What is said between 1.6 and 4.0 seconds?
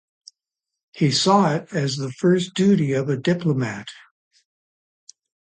as the first duty of a diplomat.